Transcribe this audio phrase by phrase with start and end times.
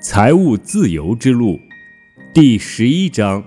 [0.00, 1.58] 财务自由之路，
[2.34, 3.42] 第十一章：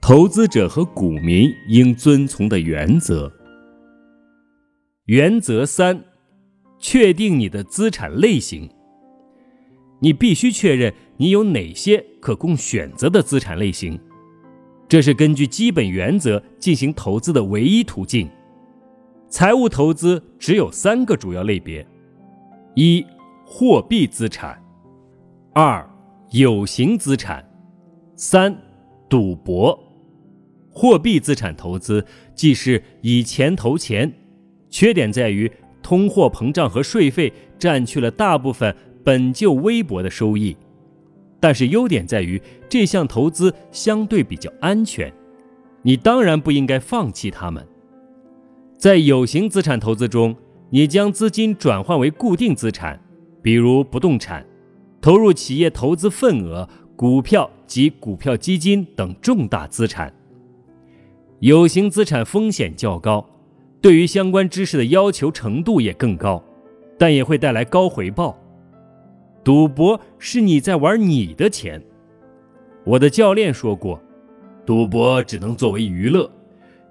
[0.00, 3.32] 投资者和股民应遵从的原则。
[5.06, 6.04] 原则三：
[6.78, 8.70] 确定你的资产类型。
[10.00, 13.98] 你必须确认你有哪些可供选择的资产类型，
[14.88, 18.28] 这是根据基本原则进行投资的唯一途径。
[19.28, 21.86] 财务投资只有三个主要类别：
[22.74, 23.04] 一、
[23.44, 24.59] 货币资产。
[25.62, 25.86] 二、
[26.30, 27.38] 有形资产；
[28.16, 28.56] 三、
[29.10, 29.78] 赌博。
[30.70, 32.02] 货币资产投资
[32.34, 34.10] 既是以钱投钱，
[34.70, 40.56] 缺点在于通货膨胀和税费占去了大部分本就微薄的收益，
[41.38, 45.12] 但是优点在于这项投资相对比较安全，
[45.82, 47.62] 你当然不应该放弃它们。
[48.78, 50.34] 在有形资产投资中，
[50.70, 52.98] 你将资金转换为固定资产，
[53.42, 54.42] 比如不动产。
[55.00, 60.12] 投入企业投资份额、股票及股票基金等重大资产。
[61.38, 63.26] 有形资产风险较高，
[63.80, 66.42] 对于相关知识的要求程度也更高，
[66.98, 68.38] 但也会带来高回报。
[69.42, 71.82] 赌博是你在玩你的钱。
[72.84, 73.98] 我的教练说过，
[74.66, 76.30] 赌博只能作为娱乐，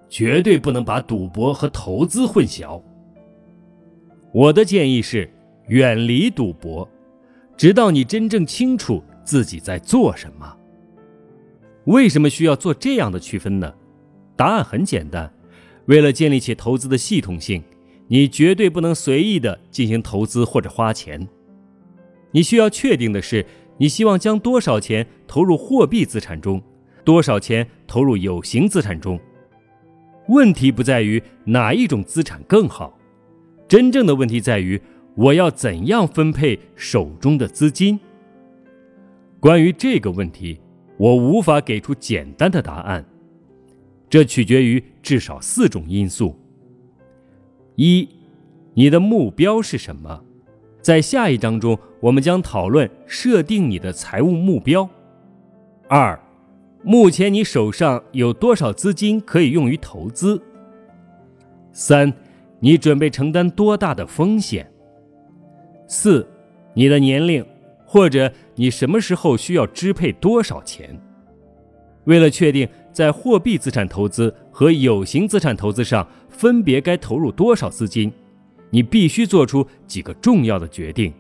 [0.10, 2.82] 绝对不能把赌博和投资混淆。
[4.32, 5.30] 我的建议是
[5.68, 6.90] 远离赌博。
[7.60, 10.56] 直到你真正清楚自己在做什么。
[11.88, 13.74] 为什么需要做这样的区分呢？
[14.38, 15.30] 答案很简单，
[15.88, 17.62] 为了建立起投资的系统性，
[18.08, 21.28] 你绝对不能随意的进行投资或者花钱。
[22.32, 23.46] 你需要确定的是，
[23.78, 26.64] 你希望将多少钱投入货币资产中，
[27.04, 29.20] 多少钱投入有形资产中。
[30.30, 32.98] 问题不在于哪一种资产更好，
[33.68, 34.82] 真正的问题在于。
[35.16, 38.00] 我要怎样分配手中的资金？
[39.40, 40.60] 关于这个问题，
[40.98, 43.06] 我无法给出简单的答案，
[44.10, 46.36] 这取决于至少四种因素：
[47.76, 48.08] 一，
[48.74, 50.24] 你的目标是什么？
[50.82, 54.90] 在下一章中，我们将讨论设定你的财务目标。
[55.90, 56.18] 二，
[56.84, 60.42] 目前你手上有多少资金可以用于投资？
[61.74, 62.14] 三，
[62.60, 64.72] 你准备承担多大的风险？
[65.90, 66.26] 四，
[66.76, 67.44] 你的年龄，
[67.84, 71.02] 或者你什么时候需要支配多少钱？
[72.04, 78.14] 为了确定在货币资产投资和有形资产投资上分别该投入多少资金，
[78.70, 81.12] 你必须做出几个重要的决定。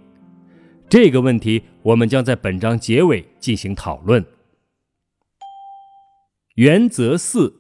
[0.88, 4.24] 这个问题我们将在本章结尾进行讨论。
[6.56, 7.56] 原则四：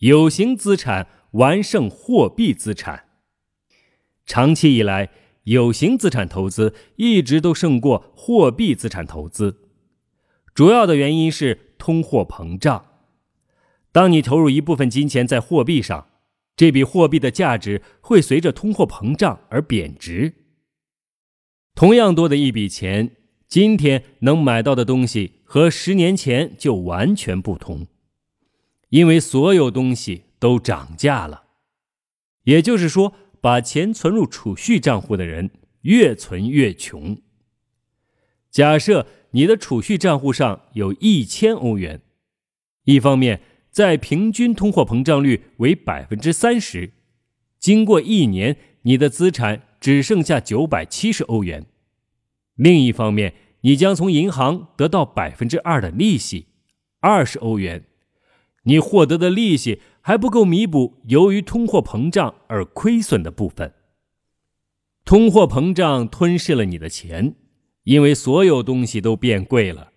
[0.00, 3.04] 有形资产完胜货币资产。
[4.26, 5.08] 长期以来。
[5.46, 9.58] 有形资产投资一直都胜过货币资产投资，
[10.52, 12.84] 主要的原因是通货膨胀。
[13.92, 16.08] 当你投入一部分金钱在货币上，
[16.56, 20.34] 这笔货币的价值会随着通货膨胀而贬值。
[21.76, 23.12] 同样多的一笔钱，
[23.46, 27.86] 今天能买到的东西和十年前就完全不同，
[28.88, 31.44] 因为所有东西都涨价了。
[32.42, 33.12] 也就是说。
[33.40, 35.50] 把钱存入储蓄账户的人
[35.82, 37.20] 越存越穷。
[38.50, 42.00] 假设你的储蓄账户上有一千欧元，
[42.84, 46.92] 一方面在平均通货膨胀率为百分之三十，
[47.58, 51.64] 经过一年你的资产只剩下九百七十欧元；
[52.54, 56.46] 另一方面，你将从银行得到百分之二的利息，
[57.00, 57.84] 二十欧元。
[58.66, 63.72] 你获得的利息还不够弥补由于通货膨胀而亏损的部分。
[65.04, 67.36] 通货膨胀吞噬了你的钱，
[67.84, 69.92] 因为所有东西都变贵了。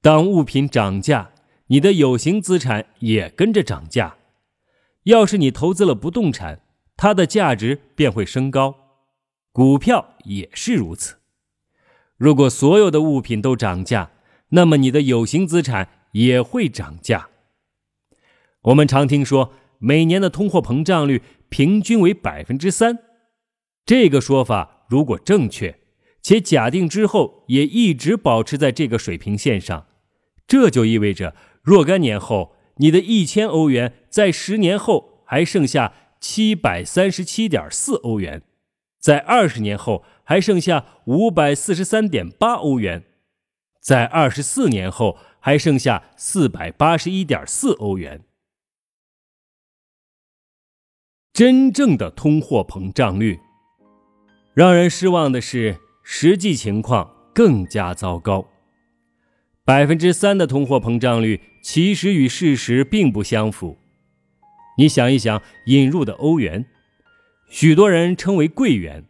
[0.00, 1.32] 当物品涨价，
[1.66, 4.16] 你的有形资产也跟着涨价。
[5.04, 6.62] 要是你投资了不动产，
[6.96, 8.74] 它的价值便会升高，
[9.50, 11.16] 股票也是如此。
[12.16, 14.12] 如果所有的物品都涨价，
[14.50, 17.28] 那么你的有形资产也会涨价。
[18.64, 22.98] 我们常听说，每年的通货膨胀率平均为百分之三。
[23.86, 25.80] 这个说法如果正确，
[26.20, 29.86] 且假定之后也一直保持在这个水平线上，
[30.46, 38.42] 这就意味着若干年后，你的一千欧元在十年后还剩下七百三十七点四欧元，
[39.00, 43.04] 在二十年后还剩下五百四十三点八欧元，
[43.80, 48.20] 在二十四年后还剩下四百八十一点四欧元。
[51.40, 53.40] 真正的通货膨胀率，
[54.52, 58.46] 让人失望的是，实际情况更加糟糕。
[59.64, 63.78] 百分之三的通货膨胀率其实与事实并不相符。
[64.76, 66.66] 你想一想，引入的欧元，
[67.48, 69.06] 许多人称为贵元，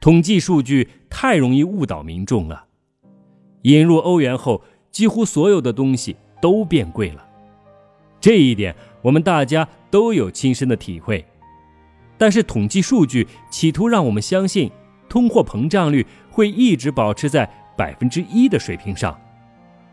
[0.00, 2.68] 统计数据太容易误导民众了。
[3.64, 7.28] 引入欧元后，几乎所有的东西都变贵了，
[8.18, 11.22] 这一点我们大家都有亲身的体会。
[12.16, 14.70] 但是统计数据企图让我们相信，
[15.08, 19.18] 通货膨胀率会一直保持在百分之一的水平上，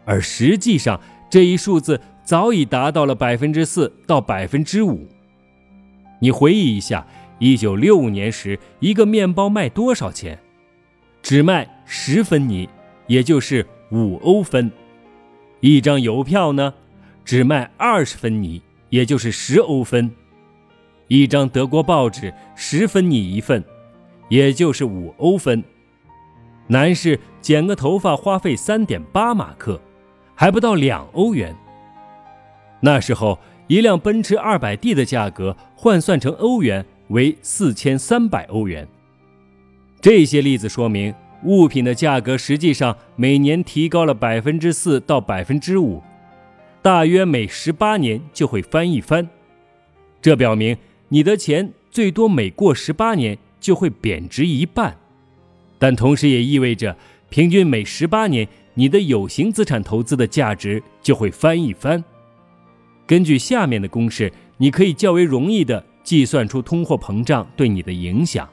[0.06, 2.00] 而实际上这一数字。
[2.24, 5.10] 早已达到了百分之四到百分之五。
[6.22, 7.06] 你回忆一下，
[7.40, 10.40] 一九六五年时，一个面包卖多少钱？
[11.24, 12.70] 只卖十分尼，
[13.08, 14.72] 也就是五欧分。
[15.62, 16.76] 一张邮票呢，
[17.26, 20.12] 只卖二十分尼，也就是十欧分。
[21.12, 23.62] 一张德国报纸十分你一份，
[24.30, 25.62] 也就是五欧分。
[26.68, 29.78] 男士剪个头发花费三点八马克，
[30.36, 31.54] 还不到两欧元。
[32.80, 33.38] 那时候，
[33.68, 38.88] 一辆奔驰 200D 的价格换算成欧元为四千三百欧元。
[40.00, 41.14] 这些例子说明，
[41.44, 46.02] 物品的价格实际上每年提高了百分之四到百分之五，
[46.82, 49.28] 大约每十八年就会翻一番。
[50.22, 50.78] 这表明
[51.14, 54.96] 你的钱最多每过十八年就会贬值一半，
[55.78, 56.96] 但同时也意味着
[57.30, 62.02] 平均每十八年你的有形资产投资的价值就会翻一番。
[63.06, 68.48] 根据下面的公式，你可以较为容易地计算出通货膨胀对你的影响。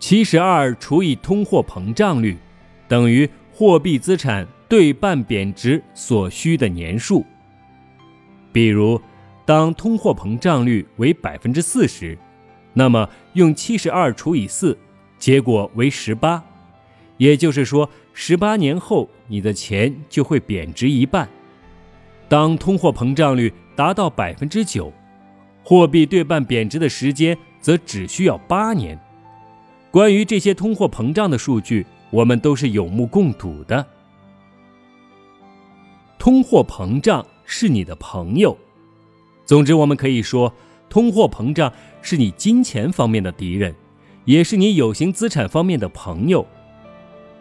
[0.00, 2.38] 七十二除以通货膨胀率，
[2.88, 7.22] 等于货币资产对半贬值所需的年数。
[8.50, 8.98] 比如，
[9.44, 12.16] 当通货膨胀率为百分之四十，
[12.72, 14.76] 那么用七十二除以四，
[15.18, 16.42] 结果为十八。
[17.18, 21.28] 也就是说，十八年后你的钱就会贬值一半。
[22.28, 24.92] 当通货膨胀率达到百分之九，
[25.62, 28.98] 货币对半贬值的时间则只需要八年。
[29.90, 33.86] 关于这些通货膨胀的数据，我们都是有目共睹的。
[36.18, 38.58] 通货膨胀是你的朋友。
[39.44, 40.52] 总之，我们可以说，
[40.88, 43.74] 通货膨胀是你金钱方面的敌人，
[44.24, 46.46] 也是你有形资产方面的朋友。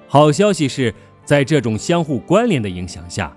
[0.08, 3.36] 好消息是，在这种相互关联的影响下。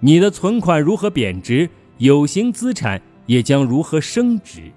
[0.00, 1.68] 你的存款如何贬值，
[1.98, 4.70] 有形资产也将如何升值。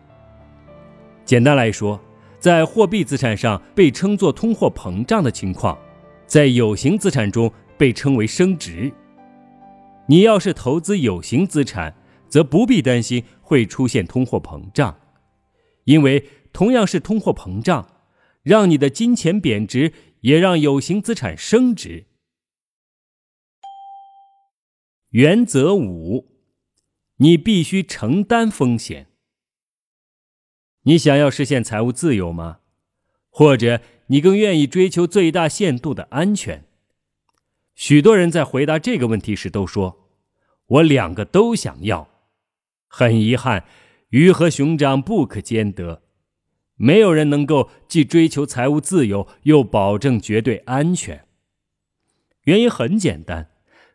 [1.25, 1.99] 简单来说，
[2.39, 5.77] 在货币资产上被称作通货膨胀的情况，
[6.27, 8.91] 在有形资产中被称为升值。
[10.07, 11.93] 你要是投资有形资产，
[12.35, 14.99] 则不必担心会出现通货膨胀，
[15.85, 18.01] 因为同样是通货膨胀，
[18.43, 22.07] 让你的金钱贬值，也让有形资产升值。
[25.11, 26.27] 原则五：
[27.19, 29.07] 你必须承担风险。
[30.81, 32.59] 你想要实现财务自由吗？
[33.29, 36.65] 或者你更愿意追求最大限度的安全？
[37.75, 40.09] 许多人在回答这个问题时都说
[40.67, 42.09] ：“我两个都想要。”
[42.97, 43.65] 很遗憾，
[44.11, 46.03] 鱼和熊掌不可兼得。
[46.75, 51.25] 没有人能够既追求财务自由又保证绝对安全。
[52.43, 53.49] 原因很简单。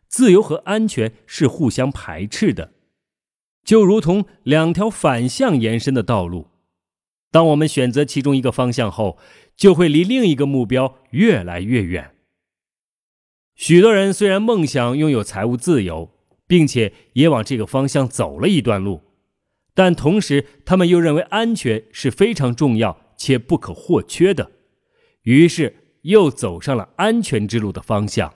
[0.07, 2.73] 自由和安全是互相排斥的，
[3.63, 6.49] 就如同两条反向延伸的道路。
[7.31, 9.17] 当我们选择其中一个方向后，
[9.55, 12.11] 就会离另一个目标越来越远。
[13.55, 16.11] 许多人虽然梦想拥有财务自由，
[16.51, 19.03] 并且也往这个方向走了一段路，
[19.73, 24.51] 但同时他们又认为安全是非常重要且不可或缺的，
[25.21, 28.33] 于是又走上了安全之路的方向。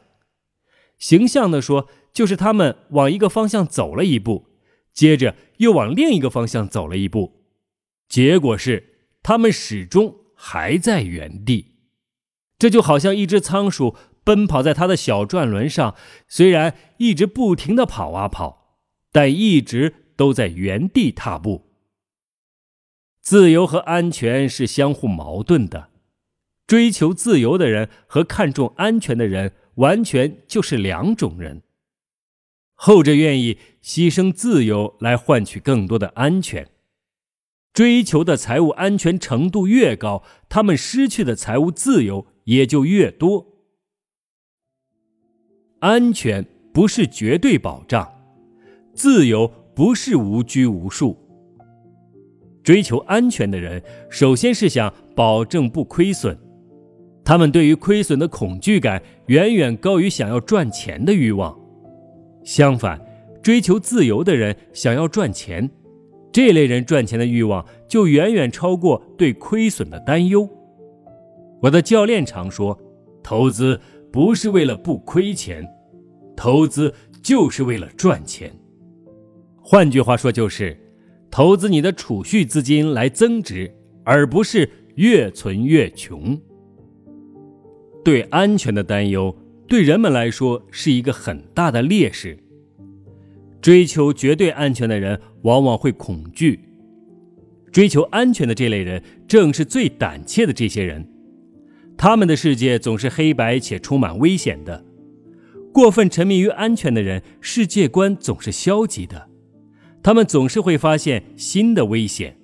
[0.98, 4.46] 形象地说，就是他们往一个方向走了一步，
[4.94, 7.42] 接着又往另一个方向走了一步，
[8.08, 11.76] 结果是他们始终还在原地。
[12.58, 13.94] 这就好像一只仓鼠
[14.25, 15.96] 奔跑在他的小转轮上，
[16.27, 18.79] 虽然一直不停的跑啊跑，
[19.13, 21.70] 但一直都在原地踏步。
[23.22, 25.89] 自由和安全是相互矛盾的，
[26.67, 29.53] 追求自由的人和看重安全的人。
[29.75, 31.63] 完全就是两种人。
[32.75, 36.70] 后者愿意牺牲自由来换取更多的安全，
[37.74, 43.55] 追求的财务安全程度越高，他们失去的财务自由也就越多。
[45.86, 48.12] 安全不是绝对保障，
[48.96, 51.15] 自由不是无拘无束。
[52.63, 56.36] 追求安全的人，首先是想保证不亏损。
[57.24, 61.56] 他们对于亏损的恐惧感远远高于想要赚钱的欲望。
[62.44, 63.00] 相反，
[63.44, 65.70] 追求自由的人想要赚钱，
[66.32, 70.50] 这类人赚钱的欲望就远远超过对亏损的担忧。
[71.62, 72.75] 我的教练常说，
[73.22, 73.80] 投资
[74.16, 75.68] 不是为了不亏钱，
[76.38, 78.50] 投资就是为了赚钱。
[79.62, 80.80] 换句话说，就是
[81.30, 83.70] 投资你的储蓄资金来增值，
[84.06, 86.40] 而不是越存越穷。
[88.06, 89.36] 对安全的担忧，
[89.68, 92.40] 对人们来说是一个很大的劣势。
[93.62, 96.62] 追求绝对安全的人往往会恐惧，
[97.70, 101.06] 追求安全的这类人正是最胆怯的这些人。
[101.98, 104.86] 他们的世界总是黑白且充满危险的。
[105.74, 109.30] 过分沉迷于安全的人，世界观总是消极的。
[110.02, 112.38] 他们总是会发现新的危险。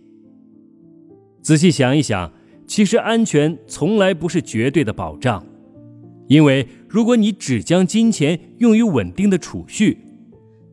[1.41, 2.33] 仔细想一想，
[2.67, 5.45] 其实安全从来不是绝对的保障。
[6.27, 9.97] 因为如果你只将金钱用于稳定的储蓄，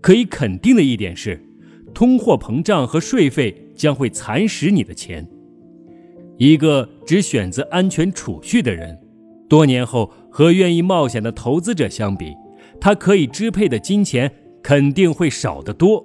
[0.00, 1.40] 可以肯定的一点是，
[1.92, 5.28] 通货膨胀和税费将会蚕食你的钱。
[6.38, 8.98] 一个只选择安全储蓄的人，
[9.48, 12.34] 多年后和愿意冒险的投资者相比，
[12.80, 16.04] 他可以支配的金钱肯定会少得多。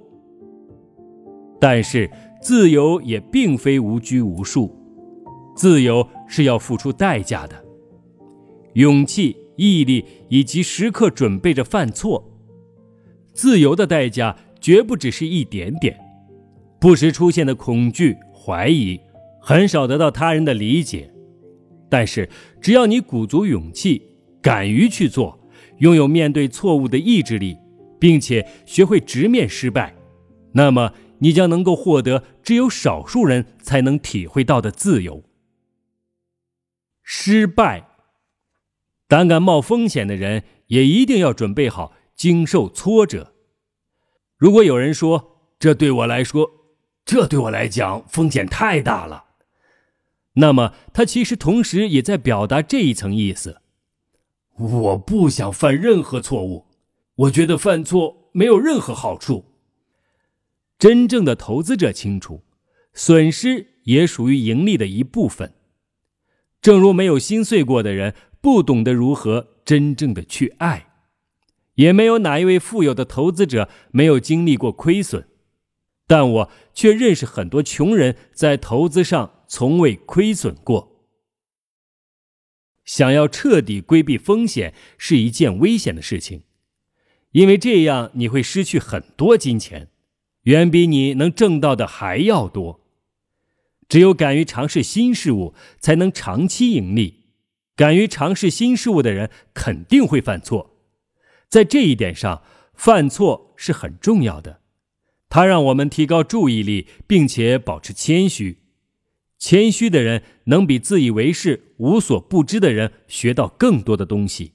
[1.60, 2.10] 但是，
[2.42, 4.76] 自由也并非无拘无束，
[5.56, 7.64] 自由是要付出代价的，
[8.74, 9.36] 勇气。
[9.56, 12.28] 毅力以及时刻准备着犯错，
[13.32, 15.96] 自由的代价绝不只是一点点。
[16.80, 19.00] 不时出现的恐惧、怀疑，
[19.44, 21.12] 很少得到他人的理解。
[21.90, 22.28] 但是，
[22.62, 24.02] 只要你鼓足勇气，
[24.40, 25.38] 敢于去做，
[25.78, 27.58] 拥有面对错误的意志力，
[28.00, 29.94] 并且学会直面失败，
[30.52, 35.22] 那么你将能够获得只有少数人才能体会到的自由。
[37.02, 37.88] 失败。
[39.06, 43.34] 胆敢冒风险的人，也一定要准备好经受挫折。
[44.38, 46.50] 如果有人说这对我来说，
[47.04, 49.24] 这对我来讲风险太大了，
[50.34, 53.60] 那么他其实同时也在表达这一层意思：
[54.56, 56.66] 我不想犯任何错误，
[57.16, 59.44] 我觉得犯错没有任何好处。
[60.78, 62.42] 真正的投资者清楚，
[62.92, 65.54] 损失也属于盈利的一部分。
[66.60, 68.14] 正如没有心碎过的人。
[68.44, 70.88] 不懂得如何真正的去爱，
[71.76, 75.26] 也没有哪一位富有的投资者没有经历过亏损，
[76.06, 81.06] 但我却认识很多穷人在投资上从未亏损过。
[82.84, 86.42] 想要彻底规避风险是一件危险的事情，
[87.30, 89.88] 因为这样你会失去很多金钱，
[90.42, 92.82] 远比你能挣到的还要多。
[93.88, 97.24] 只有敢于尝试新事物，才能长期盈利。
[97.76, 100.76] 敢于尝试新事物的人肯定会犯错，
[101.48, 102.42] 在这一点上，
[102.74, 104.60] 犯错是很重要的。
[105.34, 108.58] 它让我们提高注意力，并且保持谦虚。
[109.36, 114.52] 谦虚的人能比自以为是、无所不知的人学到更多的东西。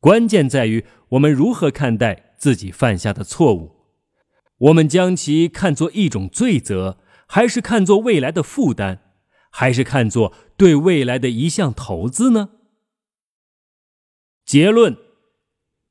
[0.00, 3.76] 关键在于我们如何看待自己犯下的错误。
[4.56, 9.00] 我们将其看作一种罪责，还是看作未来的负担？
[9.50, 12.48] 还是看作对未来的一项投资呢？
[14.46, 14.96] 结论：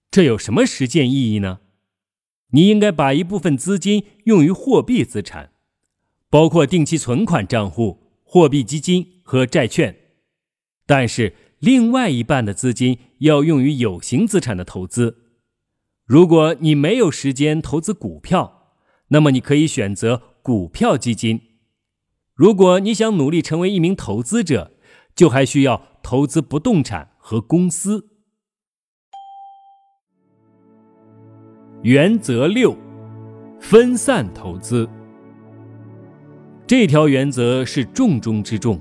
[0.09, 1.59] 这有什么实践意义呢？
[2.55, 5.51] 你应该把一部分资金用于货币资产，
[6.29, 9.93] 包括定期存款账户、货币基金和债券，
[10.85, 15.17] 但是另外一半的资金要用于有形资产的投资。
[16.05, 18.69] 如果你没有时间投资股票，
[19.09, 21.41] 那么你可以选择股票基金。
[22.33, 24.71] 如果你想努力成为一名投资者，
[25.13, 28.14] 就还需要投资不动产和公司。
[31.85, 32.75] 原则六：
[33.59, 34.89] 分散投资。
[36.65, 38.79] 这条原则是重中之重。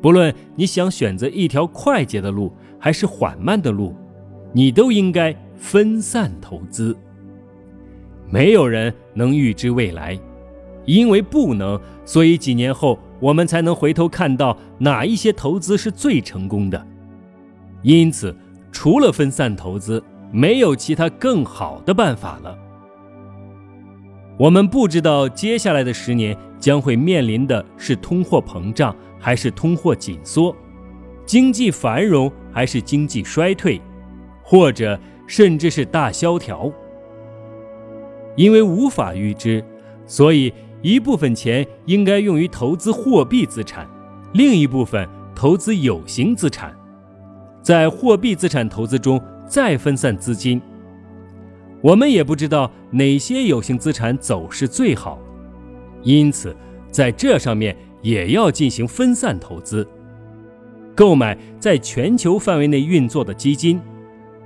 [0.00, 3.96] 不论你想选择一条快捷的路，还是缓慢的路，
[4.52, 6.96] 你都应该分散投资。
[8.30, 10.16] 没有人能预知未来。
[10.84, 16.86] 因为不能，所以几年后我们才能回头看到哪一些投资是最成功的。
[17.82, 18.32] 因此，
[18.70, 20.00] 除了分散投资，
[20.32, 22.58] 没有其他更好的办法了。
[24.38, 30.56] 我们不知道接下来的十年将会面临的是通货膨胀还是通货紧缩，
[31.24, 33.80] 经济繁荣还是经济衰退，
[34.42, 36.72] 或者甚至是大萧条。
[38.34, 39.64] 因为无法预知，
[40.06, 40.52] 所以。
[40.84, 43.88] 一部分钱应该用于投资货币资产，
[44.32, 46.76] 另一部分投资有形资产，
[47.62, 50.58] 在货币资产投资中再分散资金。
[51.82, 55.18] 我们也不知道哪些有形资产走势最好，
[56.02, 56.56] 因此
[56.90, 59.86] 在这上面也要进行分散投资，
[60.94, 63.78] 购买在全球范围内运作的基金，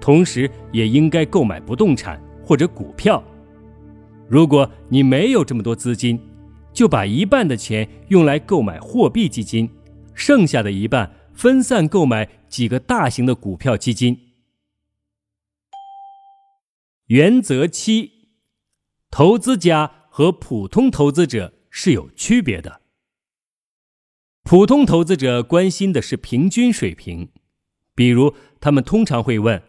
[0.01, 3.23] 同时也应该购买不动产或者股票。
[4.29, 6.19] 如果你没有这么多资金，
[6.73, 9.71] 就把一半的钱用来购买货币基金，
[10.15, 14.19] 剩下的一半分散购买几个大型的股票基金。
[17.07, 18.31] 原则七：
[19.13, 22.81] 投资家和普通投资者是有区别的。
[24.43, 27.29] 普通投资者关心的是平均水平，
[27.95, 29.63] 比如他们通常会问：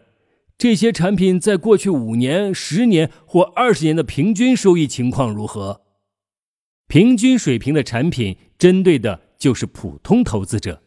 [0.56, 5.82] 这些产品在过去五年、十年或二十年的平均收益情况如何？
[6.88, 10.82] 平均水平的产品针对的就是普通投资者。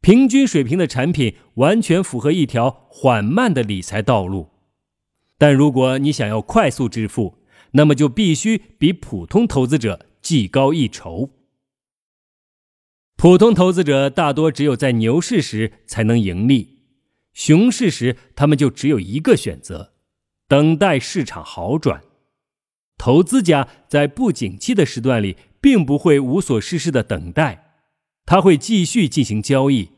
[0.00, 4.55] 平均水平的产品完全符合一条缓慢的理财道路。
[5.38, 7.38] 但如果你想要快速致富，
[7.72, 11.30] 那么就必须比普通投资者技高一筹。
[13.16, 16.78] 普通投资者大多只有在牛市时才能盈利，
[17.32, 19.94] 熊市时他们就只有一个选择：
[20.48, 22.02] 等待市场好转。
[22.98, 27.74] 投资家在不景气的时段里，并不会无所事事的等待，
[28.24, 29.90] 他会继续进行交易，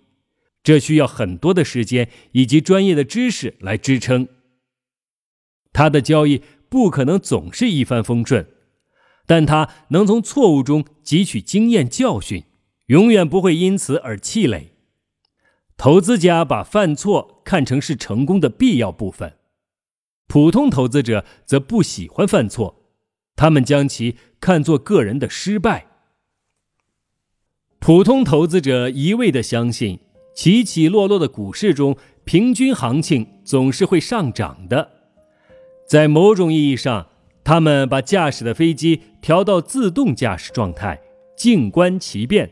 [0.64, 4.26] 这需要很多的时间以及专业的知识来支撑。
[5.72, 8.46] 他的交易不可能总是一帆风顺，
[9.26, 12.44] 但他能从错误中汲取经验教训，
[12.86, 14.72] 永远不会因此而气馁。
[15.76, 19.36] 投资家把犯错看成是成功的必要部分，
[20.26, 22.82] 普通投资者则不喜欢犯错，
[23.36, 25.86] 他们将其看作个人的失败。
[27.78, 30.00] 普通投资者一味地相信
[30.34, 34.97] 起起落落的股市中，平均行情总是会上涨的。
[35.88, 37.06] 在某种意义上，
[37.42, 41.00] 他们把驾驶的飞机调到自动驾驶状态，
[41.34, 42.50] 静观其变。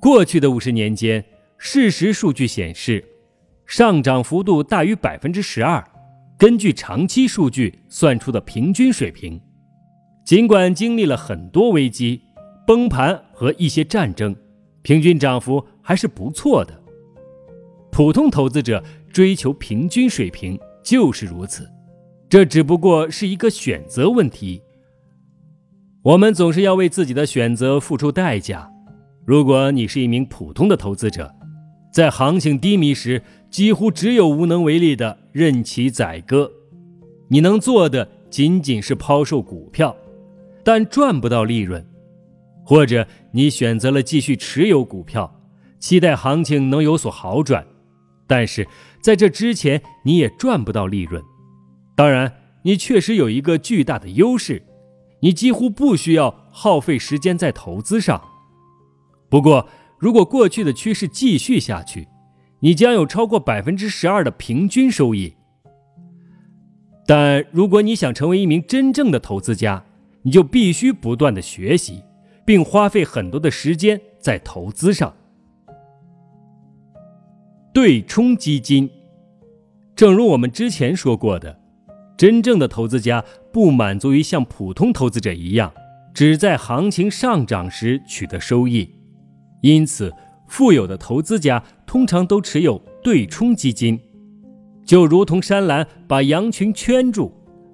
[0.00, 1.22] 过去的五十年间，
[1.58, 3.04] 事实数据显示，
[3.66, 5.84] 上涨幅度大于百分之十二，
[6.38, 9.38] 根据长期数据算出的平均水平。
[10.24, 12.22] 尽管经历了很多危机、
[12.66, 14.34] 崩盘和一些战争，
[14.80, 16.82] 平均涨幅还是不错的。
[17.92, 21.70] 普通投资者追求平均水平就是如此。
[22.28, 24.60] 这只不过是一个选择问题。
[26.02, 28.68] 我们总是要为自己的选择付出代价。
[29.24, 31.32] 如果你是一名普通的投资者，
[31.92, 36.50] 在行情低迷时，几乎只有无能为力的任其宰割。
[37.28, 39.96] 你能做的仅仅是抛售股票，
[40.64, 41.80] 但赚不到利润；
[42.64, 45.40] 或者你选择了继续持有股票，
[45.78, 47.64] 期待行情能有所好转，
[48.26, 48.66] 但是
[49.00, 51.22] 在这之前你也赚不到利润。
[51.96, 52.32] 当然，
[52.62, 54.62] 你确实有一个巨大的优势，
[55.20, 58.22] 你几乎不需要耗费时间在投资上。
[59.30, 59.66] 不过，
[59.98, 62.06] 如果过去的趋势继续下去，
[62.60, 65.34] 你将有超过百分之十二的平均收益。
[67.06, 69.82] 但如果你想成为一名真正的投资家，
[70.20, 72.02] 你就必须不断的学习，
[72.44, 75.14] 并花费很多的时间在投资上。
[77.72, 78.90] 对冲基金，
[79.94, 81.60] 正如我们之前说过的。
[82.16, 85.72] 真正的投资家不满足于像普通投资者一样，
[86.14, 88.88] 只在行情上涨时取得收益，
[89.62, 90.12] 因此，
[90.48, 94.00] 富有的投资家通常都持有对冲基金，
[94.84, 97.32] 就如同山岚把羊群圈住，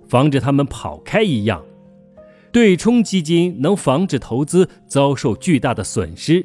[0.08, 1.62] 防止它们跑开一样。
[2.50, 6.44] 对冲基金能防止投资遭受巨大的损失。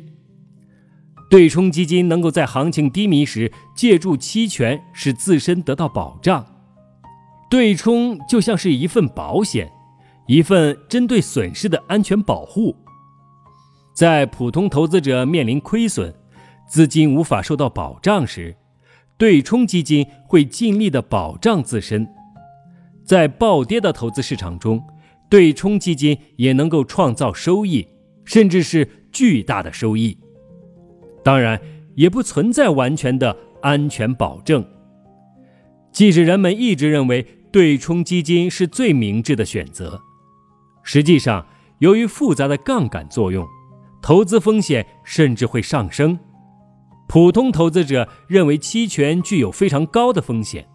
[1.29, 6.45] 对冲基金能够在行情低迷时借助期权，使自身得到保障。
[7.49, 9.71] 对冲就像是一份保险，
[10.27, 12.75] 一份针对损失的安全保护。
[13.95, 16.13] 在普通投资者面临亏损、
[16.67, 18.55] 资金无法受到保障时，
[19.17, 22.05] 对冲基金会尽力的保障自身。
[23.05, 24.83] 在暴跌的投资市场中，
[25.29, 27.88] 对冲基金也能够创造收益，
[28.25, 30.17] 甚至是巨大的收益。
[31.23, 31.60] 当然，
[31.95, 34.63] 也不存在完全的安全保证。
[35.93, 37.25] 即使人们一直认为。
[37.58, 40.00] 对冲基金是最明智的选择。
[40.84, 41.43] 实际上，
[41.80, 43.48] 由于复杂的杠杆作用，
[44.00, 46.20] 投资风险甚至会上升。
[47.08, 50.70] 普通投资者认为期权具有非常高的风险，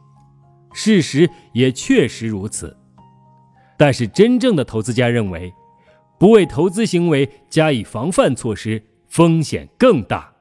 [0.72, 2.76] 事实也确实如此。
[3.78, 5.54] 但是，真正的投资家认为，
[6.18, 10.32] 不为投资行为加以防范措施，风险更大。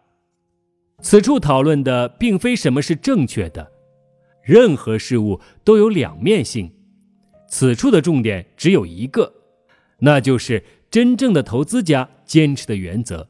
[1.04, 3.71] 此处讨论的并非什么是正确的，
[4.52, 6.74] 任何事物都有两面性。
[7.48, 9.34] 此处的重点只有一个，
[10.00, 13.30] 那就是真正的投资家坚持的原则：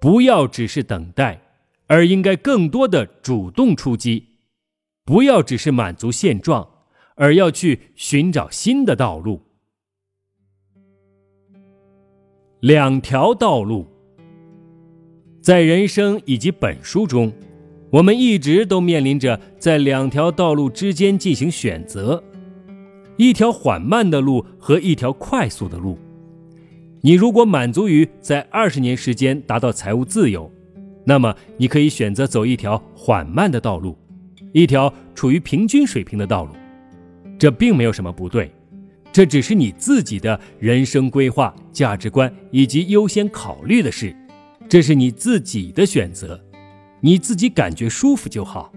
[0.00, 1.42] 不要只是等待，
[1.88, 4.28] 而应该更多的主动出击；
[5.04, 6.66] 不要只是满足现状，
[7.16, 9.42] 而要去寻找新的道路。
[12.60, 13.86] 两条道路，
[15.42, 17.30] 在人生以及本书中，
[17.90, 22.22] 我们一直都面临着在两条道路之间进行选择。
[23.16, 25.98] 一条缓慢的路和一条快速的路，
[27.02, 30.50] 你如果满足于在二十年时间达到财务自由，
[31.04, 33.98] 那么你可以选择走一条缓慢的道路，
[34.52, 36.52] 一条处于平均水平的道路。
[37.38, 38.50] 这并没有什么不对，
[39.12, 44.14] 这只是你自己的人生规划、价值观以及优先考虑的事，
[44.68, 46.40] 这是你自己的选择，
[47.00, 48.72] 你自己感觉舒服就好。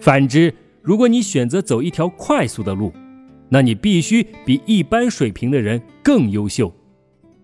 [0.00, 2.92] 反之，如果你选择走一条快速的路，
[3.48, 6.72] 那你必须比一般水平的人更优秀，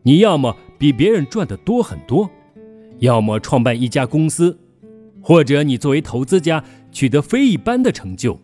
[0.02, 2.30] 你要么比别人赚得多很多，
[2.98, 4.58] 要么创办一家公司，
[5.20, 8.38] 或者你作为投资家取得非一般的成就。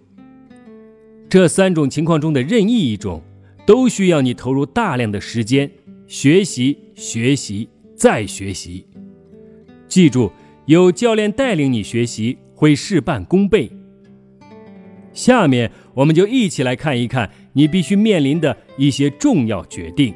[1.28, 3.22] 这三种情况中的任意一种，
[3.66, 5.70] 都需要你投入大量的时间
[6.06, 8.86] 学习、学习再学习。
[9.88, 10.32] 记住，
[10.68, 13.70] 有教练带领你学习，会事半功倍。
[15.14, 20.14] 下面我们就一起来看一看你必须面临的一些重要决定。